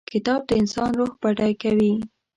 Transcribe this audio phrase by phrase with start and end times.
[0.13, 1.93] کتاب د انسان روح بډای کوي.